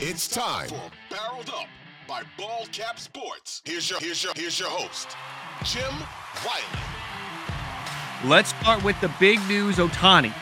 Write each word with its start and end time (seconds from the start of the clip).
It's 0.00 0.28
time 0.28 0.68
for 0.68 0.80
Barreled 1.10 1.48
Up 1.48 1.66
by 2.06 2.22
Ball 2.38 2.66
Cap 2.70 3.00
Sports. 3.00 3.62
Here's 3.64 3.90
your 3.90 3.98
here's 3.98 4.22
your 4.22 4.32
here's 4.36 4.60
your 4.60 4.68
host, 4.68 5.08
Jim 5.64 5.92
Wiley. 6.46 6.62
Let's 8.24 8.50
start 8.50 8.84
with 8.84 9.00
the 9.00 9.10
big 9.18 9.40
news, 9.48 9.78
Ohtani. 9.78 10.32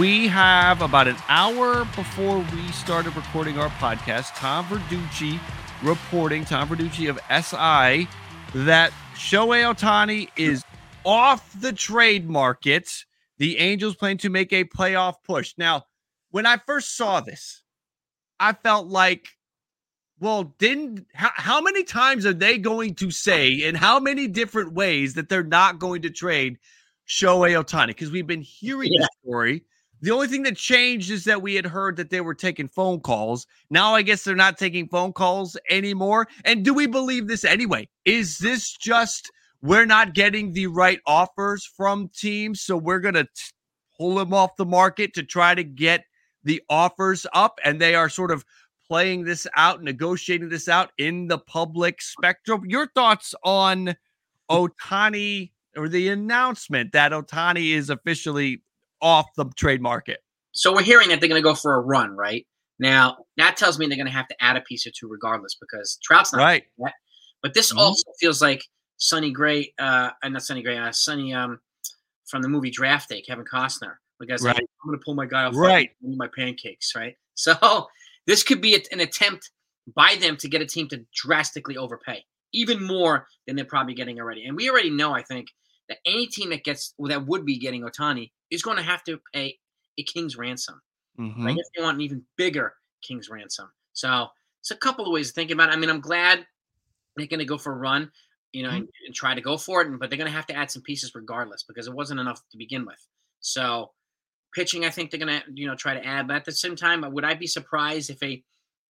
We 0.00 0.26
have 0.26 0.82
about 0.82 1.06
an 1.06 1.14
hour 1.28 1.84
before 1.94 2.38
we 2.52 2.72
started 2.72 3.14
recording 3.14 3.56
our 3.56 3.68
podcast, 3.68 4.34
Tom 4.34 4.64
Verducci 4.64 5.38
reporting, 5.84 6.44
Tom 6.44 6.68
Verducci 6.68 7.08
of 7.08 7.20
SI, 7.30 8.08
that 8.52 8.92
Shohei 9.14 9.72
Ohtani 9.72 10.28
is 10.36 10.64
off 11.04 11.54
the 11.60 11.72
trade 11.72 12.28
market. 12.28 12.90
The 13.36 13.58
Angels 13.58 13.94
plan 13.94 14.18
to 14.18 14.28
make 14.28 14.52
a 14.52 14.64
playoff 14.64 15.14
push. 15.24 15.54
Now, 15.56 15.84
when 16.32 16.46
I 16.46 16.56
first 16.56 16.96
saw 16.96 17.20
this, 17.20 17.62
I 18.40 18.52
felt 18.52 18.88
like, 18.88 19.28
well, 20.20 20.54
didn't 20.58 21.06
how, 21.14 21.30
how 21.34 21.60
many 21.60 21.84
times 21.84 22.26
are 22.26 22.34
they 22.34 22.58
going 22.58 22.94
to 22.96 23.10
say 23.10 23.52
in 23.52 23.74
how 23.74 24.00
many 24.00 24.26
different 24.26 24.72
ways 24.72 25.14
that 25.14 25.28
they're 25.28 25.42
not 25.42 25.78
going 25.78 26.02
to 26.02 26.10
trade 26.10 26.58
Shohei 27.08 27.62
Ohtani? 27.62 27.88
Because 27.88 28.10
we've 28.10 28.26
been 28.26 28.42
hearing 28.42 28.90
yeah. 28.92 29.02
the 29.02 29.08
story. 29.22 29.64
The 30.00 30.12
only 30.12 30.28
thing 30.28 30.44
that 30.44 30.56
changed 30.56 31.10
is 31.10 31.24
that 31.24 31.42
we 31.42 31.56
had 31.56 31.66
heard 31.66 31.96
that 31.96 32.10
they 32.10 32.20
were 32.20 32.34
taking 32.34 32.68
phone 32.68 33.00
calls. 33.00 33.46
Now 33.70 33.94
I 33.94 34.02
guess 34.02 34.22
they're 34.22 34.36
not 34.36 34.56
taking 34.56 34.88
phone 34.88 35.12
calls 35.12 35.56
anymore. 35.70 36.28
And 36.44 36.64
do 36.64 36.72
we 36.72 36.86
believe 36.86 37.26
this 37.26 37.44
anyway? 37.44 37.88
Is 38.04 38.38
this 38.38 38.72
just 38.72 39.30
we're 39.60 39.86
not 39.86 40.14
getting 40.14 40.52
the 40.52 40.68
right 40.68 41.00
offers 41.06 41.64
from 41.64 42.10
teams, 42.16 42.60
so 42.60 42.76
we're 42.76 43.00
going 43.00 43.14
to 43.14 43.26
pull 43.96 44.14
them 44.14 44.32
off 44.32 44.56
the 44.56 44.64
market 44.64 45.14
to 45.14 45.24
try 45.24 45.54
to 45.54 45.64
get 45.64 46.04
the 46.48 46.62
offers 46.68 47.26
up 47.34 47.60
and 47.62 47.80
they 47.80 47.94
are 47.94 48.08
sort 48.08 48.30
of 48.30 48.44
playing 48.88 49.24
this 49.24 49.46
out, 49.54 49.82
negotiating 49.82 50.48
this 50.48 50.66
out 50.66 50.90
in 50.98 51.28
the 51.28 51.38
public 51.38 52.00
spectrum. 52.00 52.62
Your 52.66 52.88
thoughts 52.94 53.34
on 53.44 53.94
Ohtani 54.50 55.50
or 55.76 55.88
the 55.88 56.08
announcement 56.08 56.92
that 56.92 57.12
Ohtani 57.12 57.72
is 57.72 57.90
officially 57.90 58.62
off 59.02 59.26
the 59.36 59.44
trade 59.56 59.82
market? 59.82 60.20
So 60.52 60.74
we're 60.74 60.82
hearing 60.82 61.10
that 61.10 61.20
they're 61.20 61.28
going 61.28 61.40
to 61.40 61.46
go 61.46 61.54
for 61.54 61.74
a 61.74 61.80
run, 61.80 62.16
right? 62.16 62.46
Now, 62.78 63.18
that 63.36 63.58
tells 63.58 63.78
me 63.78 63.86
they're 63.86 63.96
going 63.96 64.06
to 64.06 64.12
have 64.12 64.28
to 64.28 64.42
add 64.42 64.56
a 64.56 64.62
piece 64.62 64.86
or 64.86 64.90
two 64.98 65.06
regardless 65.06 65.54
because 65.60 65.98
Trout's 66.02 66.32
not 66.32 66.38
right. 66.38 66.64
Yet. 66.78 66.94
But 67.42 67.52
this 67.52 67.70
mm-hmm. 67.70 67.78
also 67.78 68.10
feels 68.18 68.40
like 68.40 68.64
Sonny 68.96 69.30
Gray, 69.30 69.74
uh, 69.78 70.10
not 70.24 70.42
Sonny 70.42 70.62
Gray, 70.62 70.78
uh, 70.78 70.92
Sonny 70.92 71.34
um, 71.34 71.60
from 72.26 72.40
the 72.40 72.48
movie 72.48 72.70
Draft 72.70 73.10
Day, 73.10 73.20
Kevin 73.20 73.44
Costner. 73.44 73.96
Like 74.20 74.30
I 74.32 74.36
said, 74.36 74.46
right. 74.46 74.56
I'm 74.58 74.88
going 74.88 74.98
to 74.98 75.04
pull 75.04 75.14
my 75.14 75.26
guy 75.26 75.44
off. 75.44 75.54
Right. 75.54 75.90
My 76.02 76.28
pancakes. 76.34 76.94
Right. 76.94 77.16
So 77.40 77.86
this 78.26 78.42
could 78.42 78.60
be 78.60 78.74
an 78.90 78.98
attempt 78.98 79.52
by 79.94 80.16
them 80.20 80.36
to 80.38 80.48
get 80.48 80.60
a 80.60 80.66
team 80.66 80.88
to 80.88 81.04
drastically 81.14 81.76
overpay, 81.76 82.24
even 82.52 82.82
more 82.82 83.28
than 83.46 83.54
they're 83.54 83.64
probably 83.64 83.94
getting 83.94 84.18
already. 84.18 84.44
And 84.44 84.56
we 84.56 84.68
already 84.68 84.90
know, 84.90 85.12
I 85.12 85.22
think, 85.22 85.46
that 85.88 85.98
any 86.04 86.26
team 86.26 86.50
that 86.50 86.64
gets 86.64 86.94
that 86.98 87.26
would 87.26 87.46
be 87.46 87.58
getting 87.58 87.82
Ohtani 87.82 88.32
is 88.50 88.62
going 88.62 88.76
to 88.76 88.82
have 88.82 89.04
to 89.04 89.20
pay 89.32 89.58
a 89.98 90.02
king's 90.02 90.36
ransom. 90.36 90.80
Mm-hmm. 91.18 91.46
I 91.46 91.52
guess 91.54 91.70
they 91.76 91.82
want 91.82 91.96
an 91.96 92.00
even 92.00 92.22
bigger 92.36 92.74
king's 93.02 93.28
ransom. 93.28 93.70
So 93.92 94.28
it's 94.60 94.70
a 94.70 94.76
couple 94.76 95.06
of 95.06 95.12
ways 95.12 95.28
to 95.28 95.34
think 95.34 95.50
about 95.50 95.70
it. 95.70 95.72
I 95.72 95.76
mean, 95.76 95.90
I'm 95.90 96.00
glad 96.00 96.46
they're 97.16 97.26
going 97.26 97.40
to 97.40 97.46
go 97.46 97.58
for 97.58 97.72
a 97.72 97.76
run, 97.76 98.10
you 98.52 98.62
know, 98.62 98.68
mm-hmm. 98.68 98.78
and, 98.78 98.88
and, 99.06 99.14
try 99.14 99.34
to 99.34 99.40
go 99.40 99.56
for 99.56 99.82
it, 99.82 99.98
but 99.98 100.10
they're 100.10 100.18
going 100.18 100.30
to 100.30 100.36
have 100.36 100.46
to 100.46 100.54
add 100.54 100.70
some 100.70 100.82
pieces 100.82 101.14
regardless 101.14 101.64
because 101.64 101.86
it 101.86 101.94
wasn't 101.94 102.20
enough 102.20 102.42
to 102.50 102.58
begin 102.58 102.86
with. 102.86 103.04
So 103.40 103.90
Pitching, 104.54 104.84
I 104.84 104.90
think 104.90 105.10
they're 105.10 105.20
going 105.20 105.40
to, 105.40 105.44
you 105.54 105.66
know, 105.66 105.74
try 105.74 105.94
to 105.94 106.04
add. 106.04 106.26
But 106.26 106.36
at 106.36 106.44
the 106.44 106.52
same 106.52 106.74
time, 106.74 107.04
would 107.12 107.24
I 107.24 107.34
be 107.34 107.46
surprised 107.46 108.10
if 108.10 108.22
a 108.22 108.42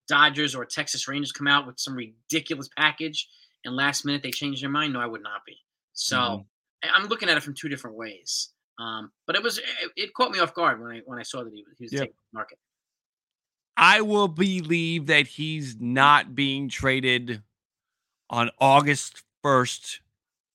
Dodgers 0.06 0.54
or 0.54 0.64
Texas 0.64 1.06
Rangers 1.08 1.32
come 1.32 1.46
out 1.46 1.66
with 1.66 1.78
some 1.78 1.94
ridiculous 1.94 2.68
package 2.76 3.28
and 3.64 3.76
last 3.76 4.04
minute 4.04 4.22
they 4.22 4.30
change 4.30 4.60
their 4.60 4.70
mind? 4.70 4.92
No, 4.92 5.00
I 5.00 5.06
would 5.06 5.22
not 5.22 5.44
be. 5.46 5.56
So 5.92 6.16
mm-hmm. 6.16 6.88
I'm 6.94 7.08
looking 7.08 7.28
at 7.28 7.36
it 7.36 7.42
from 7.42 7.54
two 7.54 7.68
different 7.68 7.96
ways. 7.96 8.50
Um, 8.78 9.10
but 9.26 9.34
it 9.34 9.42
was 9.42 9.58
it, 9.58 9.64
it, 9.96 10.14
caught 10.14 10.30
me 10.30 10.38
off 10.38 10.54
guard 10.54 10.80
when 10.80 10.92
I 10.92 11.00
when 11.04 11.18
I 11.18 11.22
saw 11.22 11.42
that 11.42 11.52
he, 11.52 11.64
he 11.78 11.84
was 11.84 11.92
yep. 11.92 12.02
taking 12.02 12.14
the 12.32 12.36
market. 12.36 12.58
I 13.76 14.00
will 14.00 14.28
believe 14.28 15.06
that 15.06 15.26
he's 15.26 15.76
not 15.80 16.34
being 16.34 16.68
traded 16.68 17.42
on 18.30 18.50
August 18.60 19.22
1st 19.44 19.98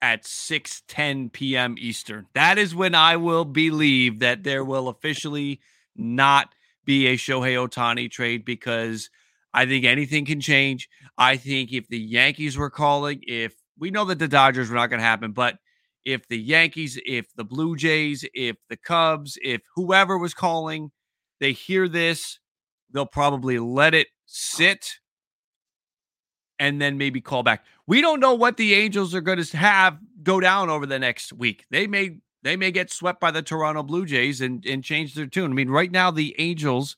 at 0.04 0.24
6:10 0.26 1.32
p.m. 1.32 1.76
Eastern. 1.80 2.28
That 2.34 2.58
is 2.58 2.76
when 2.76 2.94
I 2.94 3.16
will 3.16 3.46
believe 3.46 4.20
that 4.20 4.44
there 4.44 4.66
will 4.66 4.90
officially 4.90 5.62
not 5.96 6.54
be 6.86 7.08
a 7.08 7.16
Shohei 7.16 7.56
Ohtani 7.56 8.12
trade 8.12 8.44
because 8.44 9.10
I 9.54 9.66
think 9.66 9.86
anything 9.86 10.26
can 10.26 10.42
change. 10.42 10.90
I 11.18 11.38
think 11.38 11.72
if 11.72 11.88
the 11.88 11.98
Yankees 12.00 12.58
were 12.58 12.70
calling, 12.70 13.24
if 13.26 13.56
we 13.80 13.92
know 13.92 14.04
that 14.06 14.20
the 14.20 14.28
Dodgers 14.28 14.70
were 14.70 14.76
not 14.76 14.90
going 14.90 15.00
to 15.00 15.06
happen, 15.06 15.32
but 15.32 15.56
if 16.04 16.28
the 16.28 16.38
Yankees, 16.38 17.00
if 17.06 17.34
the 17.36 17.46
Blue 17.46 17.78
Jays, 17.78 18.26
if 18.34 18.58
the 18.70 18.76
Cubs, 18.76 19.38
if 19.42 19.62
whoever 19.76 20.18
was 20.18 20.34
calling, 20.34 20.92
they 21.40 21.54
hear 21.54 21.88
this, 21.88 22.40
they'll 22.92 23.06
probably 23.06 23.58
let 23.58 23.94
it 23.94 24.08
sit 24.26 25.00
and 26.64 26.82
then 26.82 26.98
maybe 26.98 27.20
call 27.20 27.44
back. 27.44 27.66
We 27.88 28.00
don't 28.00 28.22
know 28.22 28.34
what 28.34 28.56
the 28.56 28.74
Angels 28.74 29.14
are 29.14 29.20
going 29.20 29.44
to 29.44 29.58
have 29.58 30.00
go 30.24 30.40
down 30.40 30.70
over 30.70 30.86
the 30.86 30.98
next 30.98 31.34
week. 31.34 31.66
They 31.70 31.88
may 31.88 32.20
they 32.42 32.56
may 32.56 32.72
get 32.72 32.90
swept 32.90 33.20
by 33.20 33.32
the 33.32 33.42
Toronto 33.42 33.84
Blue 33.84 34.06
Jays 34.06 34.40
and 34.40 34.66
and 34.66 34.82
change 34.82 35.14
their 35.14 35.28
tune. 35.28 35.52
I 35.52 35.54
mean, 35.54 35.70
right 35.70 35.92
now 35.92 36.10
the 36.10 36.34
Angels 36.40 36.96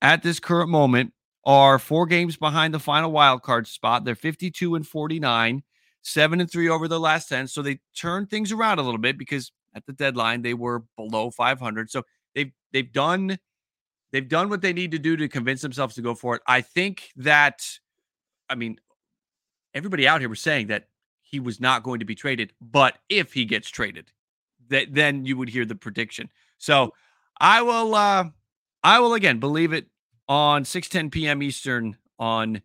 at 0.00 0.22
this 0.22 0.40
current 0.40 0.70
moment 0.70 1.12
are 1.44 1.78
four 1.78 2.06
games 2.06 2.38
behind 2.38 2.72
the 2.72 2.80
final 2.80 3.12
wild 3.12 3.42
card 3.42 3.66
spot. 3.66 4.06
They're 4.06 4.14
52 4.14 4.74
and 4.74 4.86
49, 4.86 5.62
7 6.00 6.40
and 6.40 6.50
3 6.50 6.68
over 6.70 6.88
the 6.88 6.98
last 6.98 7.28
10. 7.28 7.48
So 7.48 7.60
they 7.60 7.80
turned 7.94 8.30
things 8.30 8.50
around 8.50 8.78
a 8.78 8.82
little 8.82 8.98
bit 8.98 9.18
because 9.18 9.52
at 9.74 9.84
the 9.84 9.92
deadline 9.92 10.40
they 10.40 10.54
were 10.54 10.84
below 10.96 11.30
500. 11.30 11.90
So 11.90 12.02
they've 12.34 12.50
they've 12.72 12.90
done 12.90 13.38
they've 14.10 14.26
done 14.26 14.48
what 14.48 14.62
they 14.62 14.72
need 14.72 14.92
to 14.92 14.98
do 14.98 15.18
to 15.18 15.28
convince 15.28 15.60
themselves 15.60 15.96
to 15.96 16.02
go 16.02 16.14
for 16.14 16.36
it. 16.36 16.42
I 16.46 16.62
think 16.62 17.10
that 17.16 17.60
I 18.48 18.54
mean 18.54 18.78
everybody 19.76 20.08
out 20.08 20.20
here 20.20 20.28
was 20.28 20.40
saying 20.40 20.68
that 20.68 20.88
he 21.20 21.38
was 21.38 21.60
not 21.60 21.82
going 21.82 22.00
to 22.00 22.06
be 22.06 22.14
traded, 22.14 22.52
but 22.60 22.98
if 23.08 23.32
he 23.32 23.44
gets 23.44 23.68
traded, 23.68 24.10
that 24.68 24.92
then 24.92 25.26
you 25.26 25.36
would 25.36 25.50
hear 25.50 25.66
the 25.66 25.74
prediction. 25.74 26.30
So 26.58 26.94
I 27.38 27.62
will 27.62 27.94
uh 27.94 28.24
I 28.82 28.98
will 29.00 29.14
again 29.14 29.38
believe 29.38 29.72
it 29.72 29.86
on 30.28 30.64
6:10 30.64 31.12
p.m. 31.12 31.42
Eastern 31.42 31.96
on 32.18 32.62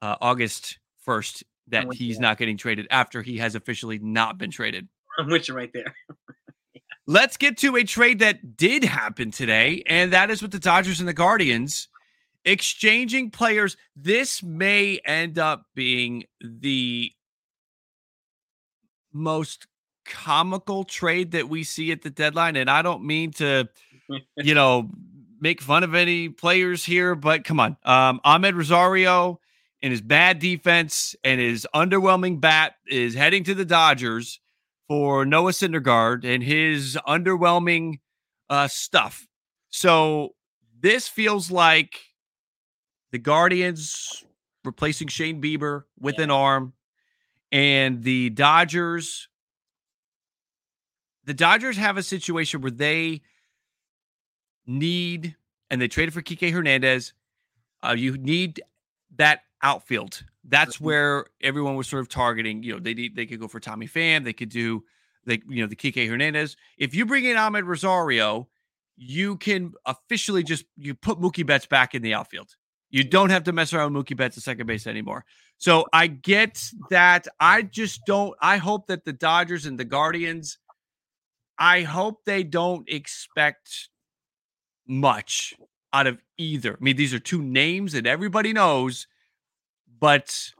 uh, 0.00 0.16
August 0.20 0.78
1st 1.06 1.44
that 1.68 1.92
he's 1.94 2.18
not 2.18 2.38
getting 2.38 2.56
traded 2.56 2.86
after 2.90 3.22
he 3.22 3.38
has 3.38 3.54
officially 3.54 3.98
not 3.98 4.38
been 4.38 4.50
traded. 4.50 4.88
I'm 5.18 5.28
with 5.28 5.48
you 5.48 5.54
right 5.54 5.70
there. 5.72 5.94
Let's 7.06 7.36
get 7.36 7.58
to 7.58 7.76
a 7.76 7.84
trade 7.84 8.20
that 8.20 8.56
did 8.56 8.84
happen 8.84 9.30
today, 9.30 9.82
and 9.86 10.12
that 10.12 10.30
is 10.30 10.40
with 10.40 10.52
the 10.52 10.58
Dodgers 10.58 11.00
and 11.00 11.08
the 11.08 11.12
Guardians 11.12 11.88
exchanging 12.44 13.30
players. 13.30 13.76
This 13.96 14.42
may 14.42 15.00
end 15.04 15.38
up 15.38 15.66
being 15.74 16.24
the 16.40 17.12
most 19.12 19.66
comical 20.04 20.84
trade 20.84 21.32
that 21.32 21.48
we 21.48 21.64
see 21.64 21.92
at 21.92 22.02
the 22.02 22.10
deadline. 22.10 22.56
And 22.56 22.70
I 22.70 22.82
don't 22.82 23.04
mean 23.04 23.30
to, 23.32 23.68
you 24.36 24.54
know, 24.54 24.90
make 25.40 25.60
fun 25.60 25.82
of 25.82 25.94
any 25.94 26.28
players 26.28 26.84
here, 26.84 27.14
but 27.14 27.44
come 27.44 27.60
on. 27.60 27.76
Um, 27.84 28.20
Amed 28.24 28.56
Rosario 28.56 29.40
and 29.82 29.90
his 29.90 30.00
bad 30.00 30.38
defense 30.38 31.16
and 31.24 31.40
his 31.40 31.66
underwhelming 31.74 32.40
bat 32.40 32.74
is 32.86 33.14
heading 33.14 33.44
to 33.44 33.54
the 33.54 33.64
Dodgers 33.64 34.40
for 34.88 35.24
Noah 35.24 35.50
Syndergaard 35.50 36.24
and 36.24 36.42
his 36.42 36.96
underwhelming 37.08 37.98
uh, 38.48 38.68
stuff. 38.68 39.26
So 39.70 40.30
this 40.80 41.08
feels 41.08 41.50
like 41.50 41.98
the 43.12 43.18
Guardians 43.18 44.24
replacing 44.64 45.08
Shane 45.08 45.40
Bieber 45.40 45.84
with 46.00 46.16
yeah. 46.18 46.24
an 46.24 46.30
arm, 46.30 46.72
and 47.52 48.02
the 48.02 48.30
Dodgers. 48.30 49.28
The 51.24 51.34
Dodgers 51.34 51.76
have 51.76 51.96
a 51.96 52.02
situation 52.02 52.62
where 52.62 52.70
they 52.70 53.22
need, 54.66 55.36
and 55.70 55.80
they 55.80 55.88
traded 55.88 56.14
for 56.14 56.22
Kike 56.22 56.52
Hernandez. 56.52 57.12
Uh, 57.82 57.94
you 57.96 58.16
need 58.16 58.60
that 59.16 59.42
outfield. 59.62 60.24
That's 60.44 60.80
where 60.80 61.26
everyone 61.40 61.76
was 61.76 61.88
sort 61.88 62.00
of 62.00 62.08
targeting. 62.08 62.62
You 62.62 62.74
know, 62.74 62.80
they 62.80 62.94
need, 62.94 63.14
they 63.14 63.26
could 63.26 63.38
go 63.38 63.46
for 63.46 63.60
Tommy 63.60 63.86
Pham. 63.86 64.24
They 64.24 64.32
could 64.32 64.48
do, 64.48 64.82
they 65.24 65.40
you 65.48 65.62
know, 65.62 65.68
the 65.68 65.76
Kike 65.76 66.08
Hernandez. 66.08 66.56
If 66.78 66.94
you 66.94 67.06
bring 67.06 67.24
in 67.24 67.36
Amed 67.36 67.66
Rosario, 67.66 68.48
you 68.96 69.36
can 69.36 69.72
officially 69.86 70.42
just 70.42 70.64
you 70.76 70.94
put 70.94 71.20
Mookie 71.20 71.46
Betts 71.46 71.66
back 71.66 71.94
in 71.94 72.02
the 72.02 72.14
outfield. 72.14 72.56
You 72.92 73.02
don't 73.02 73.30
have 73.30 73.44
to 73.44 73.52
mess 73.52 73.72
around 73.72 73.94
with 73.94 74.06
Mookie 74.06 74.16
Betts 74.16 74.36
at 74.36 74.42
second 74.42 74.66
base 74.66 74.86
anymore. 74.86 75.24
So 75.56 75.86
I 75.94 76.06
get 76.08 76.62
that. 76.90 77.26
I 77.40 77.62
just 77.62 78.02
don't. 78.06 78.36
I 78.40 78.58
hope 78.58 78.86
that 78.88 79.06
the 79.06 79.14
Dodgers 79.14 79.64
and 79.64 79.80
the 79.80 79.84
Guardians, 79.84 80.58
I 81.58 81.82
hope 81.82 82.24
they 82.26 82.42
don't 82.42 82.86
expect 82.88 83.88
much 84.86 85.54
out 85.94 86.06
of 86.06 86.18
either. 86.36 86.74
I 86.74 86.84
mean, 86.84 86.96
these 86.96 87.14
are 87.14 87.18
two 87.18 87.42
names 87.42 87.92
that 87.94 88.06
everybody 88.06 88.52
knows, 88.52 89.06
but 89.98 90.50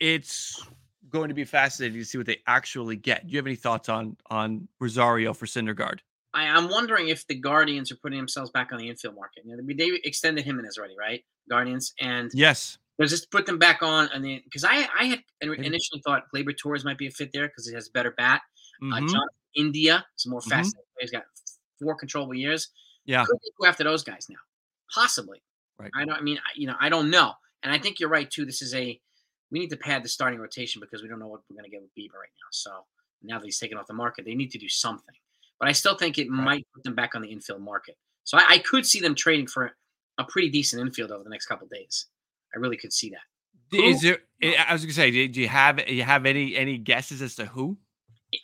it's 0.00 0.62
going 1.08 1.28
to 1.28 1.34
be 1.34 1.44
fascinating 1.44 1.98
to 1.98 2.04
see 2.04 2.18
what 2.18 2.26
they 2.26 2.40
actually 2.46 2.96
get. 2.96 3.26
Do 3.26 3.32
you 3.32 3.38
have 3.38 3.46
any 3.46 3.56
thoughts 3.56 3.88
on 3.88 4.18
on 4.28 4.68
Rosario 4.80 5.32
for 5.32 5.46
Syndergaard? 5.46 6.00
I, 6.34 6.44
am 6.44 6.68
wondering 6.68 7.08
if 7.08 7.26
the 7.26 7.34
Guardians 7.34 7.92
are 7.92 7.96
putting 7.96 8.18
themselves 8.18 8.50
back 8.50 8.70
on 8.72 8.78
the 8.78 8.88
infield 8.88 9.14
market. 9.14 9.44
You 9.44 9.56
know, 9.56 9.62
they 9.66 9.98
extended 10.04 10.44
Giménez 10.44 10.78
already, 10.78 10.96
right? 10.98 11.24
Guardians 11.48 11.94
and 12.00 12.30
yes, 12.34 12.78
does 12.98 13.10
this 13.10 13.26
put 13.26 13.46
them 13.46 13.58
back 13.58 13.82
on? 13.82 14.08
And 14.14 14.24
then 14.24 14.40
because 14.44 14.64
I 14.64 14.86
I 14.98 15.04
had 15.04 15.22
initially 15.42 16.00
thought 16.04 16.24
Gleyber 16.34 16.56
Torres 16.56 16.84
might 16.84 16.98
be 16.98 17.06
a 17.06 17.10
fit 17.10 17.30
there 17.32 17.48
because 17.48 17.68
he 17.68 17.74
has 17.74 17.88
a 17.88 17.92
better 17.92 18.12
bat. 18.12 18.42
Uh, 18.80 18.86
mm-hmm. 18.86 19.06
Uh, 19.06 19.12
John 19.12 19.26
India 19.54 20.04
is 20.18 20.26
more 20.26 20.40
fast. 20.40 20.74
Mm-hmm. 20.74 21.00
He's 21.00 21.10
got 21.10 21.24
four 21.80 21.94
controllable 21.94 22.34
years. 22.34 22.68
Yeah, 23.04 23.24
could 23.24 23.38
go 23.60 23.66
after 23.66 23.84
those 23.84 24.04
guys 24.04 24.26
now, 24.30 24.38
possibly. 24.94 25.42
Right. 25.78 25.90
I 25.96 26.04
don't. 26.04 26.16
I 26.16 26.20
mean, 26.20 26.38
you 26.54 26.66
know, 26.66 26.76
I 26.80 26.88
don't 26.88 27.10
know. 27.10 27.32
And 27.62 27.72
I 27.72 27.78
think 27.78 28.00
you're 28.00 28.08
right 28.08 28.30
too. 28.30 28.44
This 28.44 28.62
is 28.62 28.74
a 28.74 29.00
we 29.50 29.58
need 29.58 29.70
to 29.70 29.76
pad 29.76 30.02
the 30.02 30.08
starting 30.08 30.40
rotation 30.40 30.80
because 30.80 31.02
we 31.02 31.08
don't 31.08 31.18
know 31.18 31.26
what 31.26 31.42
we're 31.50 31.56
going 31.56 31.64
to 31.64 31.70
get 31.70 31.82
with 31.82 31.90
Bieber 31.90 32.18
right 32.18 32.32
now. 32.40 32.48
So 32.50 32.70
now 33.22 33.38
that 33.38 33.44
he's 33.44 33.58
taken 33.58 33.76
off 33.76 33.86
the 33.86 33.94
market, 33.94 34.24
they 34.24 34.34
need 34.34 34.50
to 34.52 34.58
do 34.58 34.68
something. 34.68 35.14
But 35.62 35.68
I 35.68 35.72
still 35.72 35.94
think 35.94 36.18
it 36.18 36.28
right. 36.28 36.44
might 36.44 36.66
put 36.74 36.82
them 36.82 36.96
back 36.96 37.14
on 37.14 37.22
the 37.22 37.28
infield 37.28 37.62
market. 37.62 37.94
So 38.24 38.36
I, 38.36 38.44
I, 38.48 38.58
could 38.58 38.84
see 38.84 38.98
them 38.98 39.14
trading 39.14 39.46
for 39.46 39.70
a 40.18 40.24
pretty 40.24 40.48
decent 40.48 40.82
infield 40.82 41.12
over 41.12 41.22
the 41.22 41.30
next 41.30 41.46
couple 41.46 41.68
days. 41.68 42.06
I 42.52 42.58
really 42.58 42.76
could 42.76 42.92
see 42.92 43.10
that. 43.10 43.76
Is 43.78 44.00
there? 44.00 44.18
I 44.42 44.72
was 44.72 44.82
going 44.82 44.88
to 44.88 44.94
say, 44.94 45.28
do 45.28 45.40
you 45.40 45.46
have 45.46 45.76
do 45.76 45.94
you 45.94 46.02
have 46.02 46.26
any 46.26 46.56
any 46.56 46.78
guesses 46.78 47.22
as 47.22 47.36
to 47.36 47.46
who? 47.46 47.78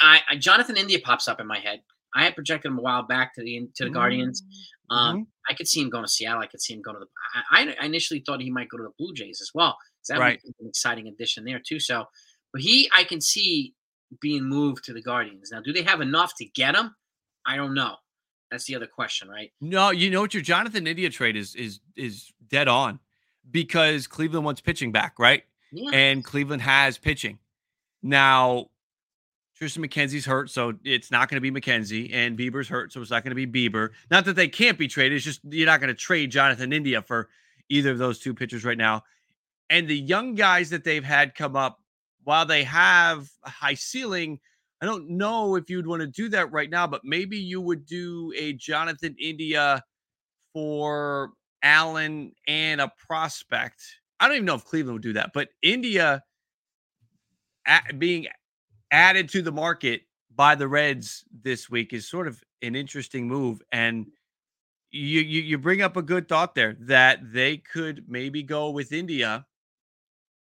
I, 0.01 0.21
I, 0.31 0.37
Jonathan 0.37 0.77
India 0.77 1.01
pops 1.03 1.27
up 1.27 1.41
in 1.41 1.47
my 1.49 1.59
head. 1.59 1.81
I 2.15 2.23
had 2.23 2.37
projected 2.37 2.71
him 2.71 2.79
a 2.79 2.83
while 2.83 3.03
back 3.03 3.35
to 3.35 3.43
the 3.43 3.69
to 3.75 3.85
the 3.85 3.91
Guardians. 3.91 4.43
Mm-hmm. 4.43 4.97
Um, 4.97 5.17
mm-hmm. 5.17 5.23
I 5.51 5.55
could 5.55 5.67
see 5.67 5.83
him 5.83 5.91
going 5.91 6.05
to 6.05 6.09
Seattle. 6.09 6.41
I 6.41 6.47
could 6.47 6.63
see 6.63 6.75
him 6.75 6.83
going 6.83 6.99
to 6.99 7.01
the. 7.01 7.07
I, 7.51 7.75
I 7.81 7.85
initially 7.85 8.23
thought 8.25 8.41
he 8.41 8.51
might 8.51 8.69
go 8.69 8.77
to 8.77 8.85
the 8.85 8.93
Blue 8.97 9.13
Jays 9.13 9.41
as 9.43 9.51
well. 9.53 9.77
So 10.03 10.15
that 10.15 10.21
right. 10.21 10.41
an 10.45 10.69
exciting 10.69 11.09
addition 11.09 11.45
there 11.45 11.61
too. 11.67 11.81
So, 11.81 12.05
but 12.53 12.63
he, 12.63 12.89
I 12.95 13.03
can 13.03 13.21
see 13.21 13.75
being 14.21 14.45
moved 14.45 14.85
to 14.85 14.93
the 14.93 15.03
Guardians. 15.03 15.51
Now, 15.53 15.61
do 15.61 15.73
they 15.73 15.83
have 15.83 16.01
enough 16.01 16.33
to 16.37 16.45
get 16.47 16.77
him? 16.77 16.95
I 17.49 17.57
don't 17.57 17.73
know. 17.75 17.97
That's 18.51 18.67
the 18.67 18.77
other 18.77 18.87
question, 18.87 19.29
right? 19.29 19.51
No, 19.61 19.91
you 19.91 20.11
know 20.11 20.21
what 20.21 20.35
your 20.35 20.43
Jonathan 20.43 20.87
India 20.87 21.11
trade 21.11 21.37
is 21.37 21.55
is 21.55 21.81
is 21.97 22.33
dead 22.49 22.69
on 22.69 23.01
because 23.51 24.07
Cleveland 24.07 24.45
wants 24.45 24.61
pitching 24.61 24.93
back, 24.93 25.19
right? 25.19 25.45
Yeah. 25.73 25.91
And 25.93 26.25
Cleveland 26.25 26.63
has 26.63 26.99
pitching. 26.99 27.39
Now, 28.03 28.67
Triston 29.61 29.85
McKenzie's 29.85 30.25
hurt, 30.25 30.51
so 30.51 30.75
it's 30.85 31.11
not 31.11 31.29
going 31.29 31.43
to 31.43 31.53
be 31.53 31.61
McKenzie, 31.61 32.11
and 32.13 32.39
Bieber's 32.39 32.69
hurt, 32.69 32.93
so 32.93 33.01
it's 33.01 33.11
not 33.11 33.25
going 33.25 33.37
to 33.37 33.47
be 33.47 33.69
Bieber. 33.69 33.91
Not 34.11 34.25
that 34.27 34.37
they 34.37 34.49
can't 34.49 34.79
be 34.79 34.87
traded; 34.87 35.17
it's 35.17 35.25
just 35.25 35.41
you're 35.45 35.67
not 35.67 35.81
going 35.81 35.89
to 35.89 35.95
trade 35.95 36.31
Jonathan 36.31 36.73
India 36.73 37.03
for 37.03 37.29
either 37.71 37.91
of 37.91 37.99
those 37.99 38.19
two 38.19 38.35
pitchers 38.35 38.65
right 38.65 38.79
now. 38.79 39.05
And 39.71 39.89
the 39.89 39.99
young 39.99 40.35
guys 40.35 40.71
that 40.71 40.85
they've 40.85 41.05
had 41.05 41.35
come 41.35 41.57
up, 41.57 41.81
while 42.25 42.47
they 42.47 42.65
have 42.65 43.29
a 43.45 43.51
high 43.51 43.75
ceiling, 43.75 44.41
I 44.81 44.87
don't 44.87 45.11
know 45.11 45.57
if 45.57 45.69
you'd 45.69 45.87
want 45.87 46.01
to 46.03 46.07
do 46.07 46.29
that 46.31 46.53
right 46.53 46.71
now, 46.71 46.87
but 46.87 47.03
maybe 47.05 47.37
you 47.37 47.61
would 47.61 47.85
do 47.85 48.33
a 48.37 48.53
Jonathan 48.53 49.17
India 49.21 49.83
for 50.53 51.33
Allen 51.63 52.33
and 52.47 52.81
a 52.81 52.93
prospect. 53.07 53.83
I 54.21 54.29
don't 54.29 54.37
even 54.37 54.47
know 54.47 54.55
if 54.55 54.65
Cleveland 54.65 54.95
would 54.95 55.03
do 55.03 55.13
that, 55.15 55.31
but 55.35 55.49
India 55.63 56.23
being 57.99 58.27
added 58.91 59.29
to 59.31 59.43
the 59.43 59.53
market 59.53 60.03
by 60.35 60.55
the 60.55 60.69
Reds 60.69 61.25
this 61.43 61.69
week 61.69 61.93
is 61.93 62.09
sort 62.09 62.29
of 62.29 62.43
an 62.63 62.77
interesting 62.77 63.27
move. 63.27 63.61
And 63.73 64.07
you, 64.91 65.21
you, 65.21 65.43
you 65.43 65.59
bring 65.59 65.83
up 65.83 65.97
a 65.97 66.03
good 66.03 66.29
thought 66.29 66.55
there 66.55 66.77
that 66.81 67.33
they 67.33 67.59
could 67.59 68.05
maybe 68.09 68.43
go 68.43 68.71
with 68.71 68.93
India 68.93 69.45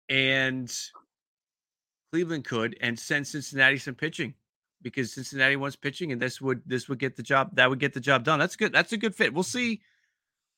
and 0.10 0.74
Cleveland 2.12 2.46
could 2.46 2.78
and 2.82 3.00
send 3.00 3.26
Cincinnati 3.26 3.78
some 3.78 3.96
pitching 3.96 4.34
because 4.82 5.14
Cincinnati 5.14 5.56
wants 5.56 5.76
pitching 5.76 6.12
and 6.12 6.22
this 6.22 6.42
would 6.42 6.62
this 6.66 6.90
would 6.90 7.00
get 7.00 7.16
the 7.16 7.24
job 7.24 7.56
that 7.56 7.70
would 7.70 7.80
get 7.80 7.94
the 7.94 8.00
job 8.00 8.24
done. 8.24 8.40
That's 8.40 8.56
good. 8.56 8.74
That's 8.74 8.92
a 8.92 8.98
good 8.98 9.16
fit. 9.16 9.34
We'll 9.34 9.44
see. 9.44 9.82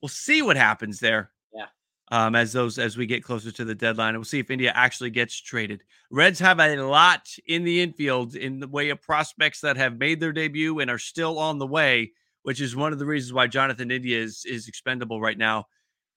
We'll 0.02 0.10
see 0.10 0.42
what 0.42 0.58
happens 0.58 1.00
there. 1.00 1.32
Yeah. 1.54 1.68
Um, 2.12 2.36
as 2.36 2.54
those 2.54 2.80
as 2.80 2.98
we 2.98 3.06
get 3.06 3.24
closer 3.24 3.52
to 3.52 3.66
the 3.66 3.76
deadline, 3.76 4.10
and 4.10 4.18
we'll 4.18 4.26
see 4.26 4.40
if 4.40 4.50
India 4.50 4.72
actually 4.74 5.12
gets 5.12 5.40
traded. 5.40 5.84
Reds 6.10 6.40
have 6.40 6.60
a 6.60 6.76
lot 6.78 7.28
in 7.46 7.64
the 7.64 7.82
infield 7.82 8.36
in 8.36 8.60
the 8.60 8.68
way 8.68 8.90
of 8.90 9.02
prospects 9.02 9.62
that 9.62 9.78
have 9.78 9.98
made 9.98 10.20
their 10.20 10.34
debut 10.34 10.80
and 10.80 10.90
are 10.90 11.00
still 11.00 11.40
on 11.40 11.60
the 11.60 11.68
way, 11.68 12.12
which 12.44 12.62
is 12.62 12.76
one 12.76 12.94
of 12.94 13.00
the 13.00 13.06
reasons 13.06 13.34
why 13.34 13.48
Jonathan 13.48 13.92
India 13.92 14.20
is 14.20 14.44
is 14.46 14.68
expendable 14.68 15.22
right 15.22 15.38
now. 15.38 15.66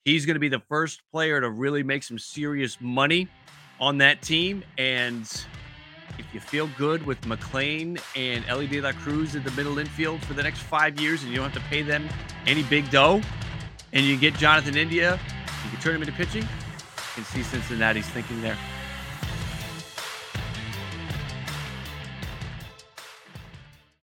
He's 0.04 0.24
going 0.24 0.36
to 0.36 0.40
be 0.40 0.48
the 0.48 0.62
first 0.68 1.02
player 1.10 1.40
to 1.40 1.50
really 1.50 1.82
make 1.82 2.04
some 2.04 2.18
serious 2.18 2.78
money 2.80 3.28
on 3.80 3.98
that 3.98 4.22
team. 4.22 4.62
And 4.78 5.22
if 6.18 6.26
you 6.32 6.40
feel 6.40 6.68
good 6.78 7.04
with 7.04 7.20
McLain 7.22 8.00
and 8.14 8.44
Elly 8.48 8.66
De 8.66 8.80
La 8.80 8.92
Cruz 8.92 9.34
in 9.34 9.42
the 9.42 9.50
middle 9.52 9.78
infield 9.78 10.22
for 10.24 10.34
the 10.34 10.42
next 10.42 10.60
five 10.60 11.00
years 11.00 11.22
and 11.22 11.30
you 11.30 11.36
don't 11.36 11.50
have 11.50 11.62
to 11.62 11.68
pay 11.68 11.82
them 11.82 12.08
any 12.46 12.62
big 12.64 12.90
dough, 12.90 13.20
and 13.92 14.04
you 14.04 14.16
get 14.16 14.34
Jonathan 14.34 14.76
India, 14.76 15.18
you 15.64 15.70
can 15.70 15.80
turn 15.80 15.94
him 15.94 16.02
into 16.02 16.12
pitching, 16.12 16.42
you 16.42 16.48
can 17.14 17.24
see 17.24 17.42
Cincinnati's 17.42 18.08
thinking 18.08 18.40
there. 18.42 18.56